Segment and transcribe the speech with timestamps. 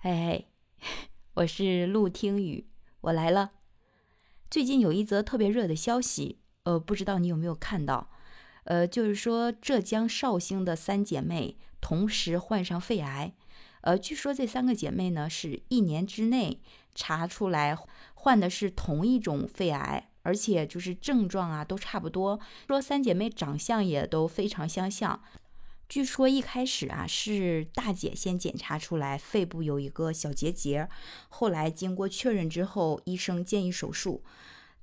[0.00, 0.48] 嘿嘿，
[1.34, 2.68] 我是陆听雨，
[3.00, 3.50] 我来了。
[4.48, 8.08] 最近有一则特别热的消息，呃，不知道你有没有看到？
[8.62, 13.34] 呃，就是说浙江绍兴的三姐妹同时患上肺癌，
[13.80, 16.60] 呃，据说这三个姐妹呢是一年之内
[16.94, 17.76] 查出来
[18.14, 22.38] 患的是同一种肺癌，而且就是症状啊都差不多，
[22.68, 25.20] 说三姐妹长相也都非常相像。
[25.88, 30.86] 据说一开始啊是大姐先检查出来肺部有一个小结节，
[31.30, 34.22] 后来经过确认之后，医生建议手术。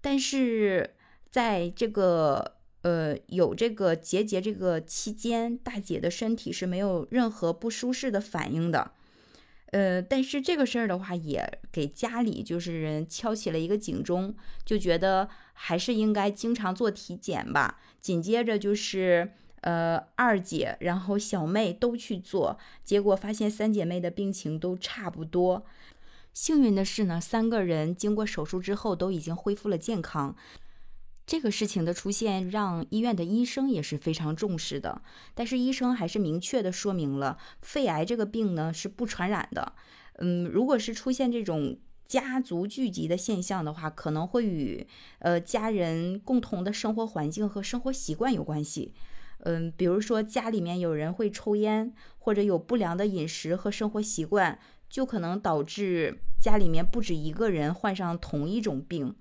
[0.00, 0.94] 但是
[1.28, 8.92] 在这个呃有这个结节这个期间，大姐的身体是没有任何不舒适的反应的。
[9.72, 14.34] 呃，但是这个事儿的话，也给家里就是人敲起了一个警钟，
[14.64, 17.78] 就觉得还是应该经常做体检吧。
[18.00, 19.32] 紧接着就是。
[19.64, 25.64] 呃，二姐，然后小妹都去做，结果发现三姐妹的病情都差不多。
[26.34, 30.36] 幸运的是呢，三个人经过手术之后都已经恢复了健康。
[31.24, 35.00] 这个事情的出现让医院的医生也是非常重视的，
[35.32, 39.72] 但是医生还是明确的说明了，肺癌这个病呢是不传染的。
[40.18, 44.86] 嗯，如果是出现这种家族聚集的现象的话，可能会与
[45.20, 48.92] 呃家人共同的生活环境和生活习惯有关系。
[49.44, 59.14] 嗯，比如说家里面有人会抽烟，或者有不良的饮食和生活习惯，就可能导致家里面不止一个人患上同一种病。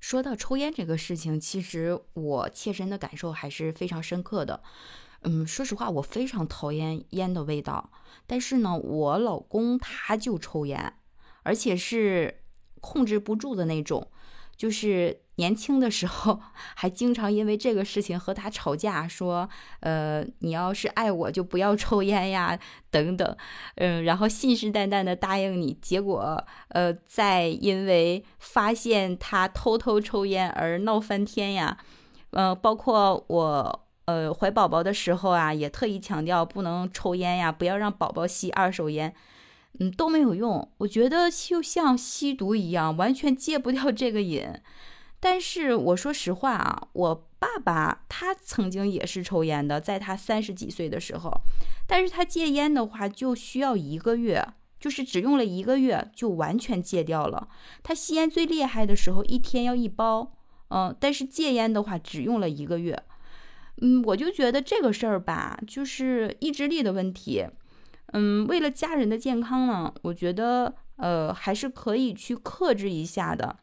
[0.00, 4.60] 说到抽烟这个事情，其实我切身的感受还是非常深刻的。
[5.22, 7.92] 嗯，说实话，我非常讨厌烟的味道，
[8.26, 10.94] 但是呢，我老公他就抽烟，
[11.44, 12.42] 而且是
[12.80, 14.10] 控制不住的那种，
[14.56, 15.22] 就是。
[15.38, 16.40] 年轻的时候
[16.74, 19.48] 还经常因为这个事情和他吵架，说，
[19.80, 22.58] 呃，你要是爱我就不要抽烟呀，
[22.90, 23.36] 等等，
[23.76, 31.78] 嗯，然后信誓旦旦的答应你，结果，呃，再因为发现他偷偷抽烟而闹翻天呀，
[32.30, 39.14] 嗯，包括我，呃，怀宝宝的时候啊，也特意强调不能抽烟呀，不要让宝宝吸二手烟，
[39.78, 44.44] 嗯，都没有用，我觉得就像吸毒一样，完全戒不掉这个瘾。
[45.20, 51.32] 但是我说实话啊，我爸爸他曾经也是抽烟的，在他三十几岁的时候，
[51.86, 54.46] 但是他戒烟的话就需要一个月，
[54.78, 57.48] 就是只用了一个月就完全戒掉了。
[57.82, 60.34] 他吸烟最厉害的时候，一天要一包，
[60.70, 63.02] 嗯，但是戒烟的话只用了一个月，
[63.80, 67.44] 嗯，我就觉得这个事儿吧，就是意志力的问题，
[68.12, 73.56] 嗯，为了家人的健康呢，我觉得呃还是可以去克制一下的。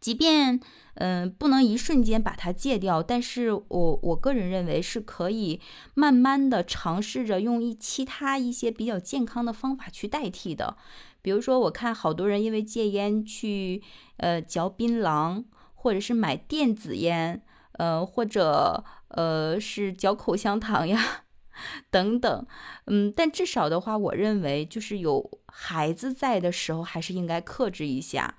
[0.00, 0.58] 即便
[0.94, 5.60] 嗯不能一瞬间把它戒掉，但是我我个人认为是可以
[5.94, 10.76] 慢慢的尝试着用一其他一些比较健康的方法去代替的。
[11.22, 13.82] 比如说，我看好多人因为戒烟去
[14.16, 15.44] 呃嚼槟榔，
[15.74, 21.24] 或者是买电子烟，呃或者呃是嚼口香糖呀
[21.90, 22.46] 等等。
[22.86, 28.36] 嗯，但至少的话，我认为就是有孩子在的时候，还是应该克制一下。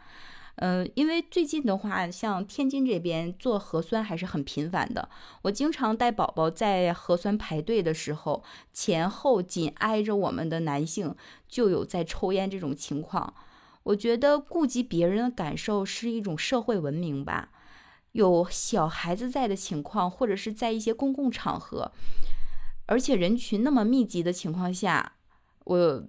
[0.62, 5.10] 嗯，因为最近的话，像天津这边做核酸还是很频繁的。
[5.42, 11.16] 我经常带宝宝在核酸排队的时候，前后紧挨着我们的男性
[11.48, 13.34] 就有在抽烟这种情况。
[13.82, 17.50] 我觉得顾及别人的感受是一种社会文明吧。
[18.12, 21.92] 有小孩子在的情况，或者是在一些公共场合，
[22.86, 25.14] 而且人群那么密集的情况下，
[25.64, 26.04] 我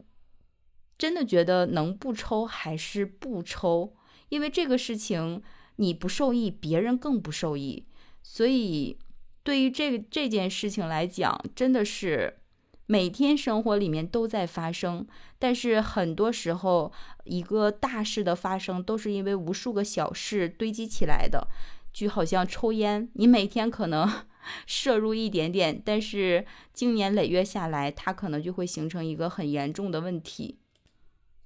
[0.99, 3.95] 真的觉得能不抽还是不抽。
[4.32, 5.43] 因为这个事情
[5.76, 7.84] 你不受益，别人更不受益，
[8.22, 8.97] 所以
[9.43, 12.38] 对于这这件事情来讲，真的是
[12.87, 15.06] 每天生活里面都在发生。
[15.38, 16.91] 但是很多时候，
[17.25, 21.47] 一个大事的发生都是因为无数个小事堆积起来的。
[21.93, 24.10] 就好像抽烟，你每天可能
[24.66, 30.56] 摄入一点点，但是经年累月下来，它可能就会形成一个很严重的问题。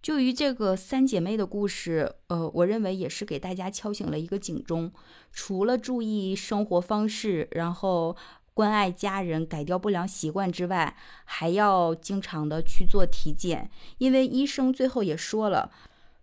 [0.06, 4.92] 就于这个三姐妹的故事，呃，我认为也是给大家敲醒了一个警钟。
[5.32, 8.16] 除了注意生活方式，然后
[8.54, 13.68] 关爱家人，改掉不良习惯之外，还要经常的去做体检。
[13.98, 15.72] 因为医生最后也说了，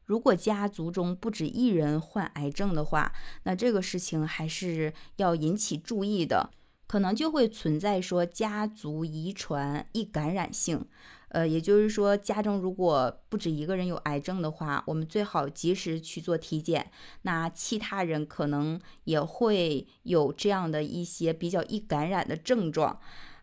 [0.05, 3.11] 如果家族中不止一人患癌症的话，
[3.43, 6.51] 那这个事情还是要引起注意的，
[6.87, 10.85] 可能就会存在说家族遗传易感染性。
[11.33, 16.91] 呃，也就是说，家中如果不止一个人有癌症的话，我们最好及时去做体检。
[17.23, 22.99] 那其他人可能也会有这样的一些比较易感染的症状。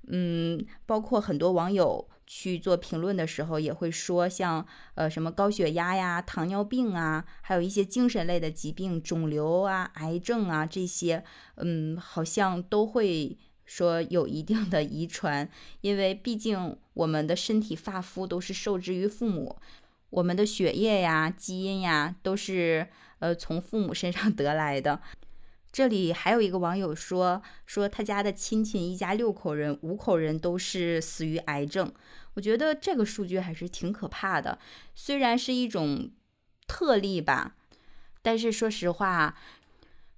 [0.07, 4.65] 嗯，包括很多网友去做评论的时候，也会说像
[4.95, 11.25] 呃什么高血压呀、糖尿病啊，还有一些精神类的疾病、肿瘤啊、癌症啊这些，
[11.57, 13.37] 嗯，好像都会
[13.71, 15.49] 说有一定的遗传，
[15.81, 19.57] 因为毕竟我们的身体发肤都是受之于父母，
[20.11, 22.89] 我们的血液呀、基因呀都是
[23.21, 25.01] 呃从父母身上 得来的。
[25.71, 31.93] 这里还有一个网友说，说他家的亲戚一家六口人，五口人都是死于癌症。
[32.35, 34.59] 我觉得这个数据还是挺可怕的，
[34.97, 36.11] 虽然是一种
[36.67, 37.55] 特例吧，
[38.21, 39.39] 但是说实话，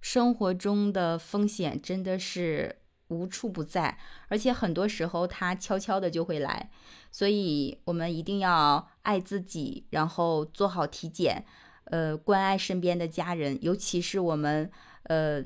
[0.01, 2.77] 生活中的风险真的是
[3.13, 3.99] 无处不在，
[4.29, 6.71] 而且很多时候它悄悄的就会来。
[7.11, 11.45] 所以我们一定要爱自己，然后做好体检，
[11.85, 14.71] 呃，关爱身边的家人，尤其是我们。
[15.07, 15.43] 呃，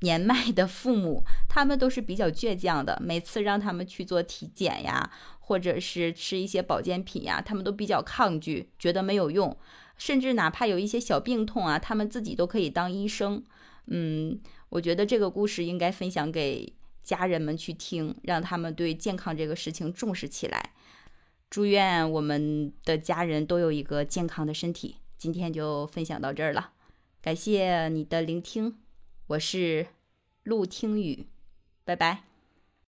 [0.00, 2.98] 年迈的父母，他们都是比较倔强的。
[3.04, 5.10] 每次让他们去做体检呀，
[5.40, 9.54] 或者是吃一些保健品呀，他们都比较抗拒，觉得没有用。
[9.98, 13.44] 甚至哪怕有一些小病痛啊，他们自己都可以当医生。
[13.88, 16.72] 嗯，我觉得这个故事应该分享给
[17.02, 20.72] 家人们去听，让他们对健康这个事情重视起来。
[21.48, 24.96] 祝愿我们的家人都有一个健康的身体。
[25.16, 26.72] 今天就分享到这儿了。
[27.22, 28.76] 感谢你的聆听，
[29.28, 29.86] 我是
[30.42, 31.26] 陆听雨，
[31.84, 32.35] 拜拜。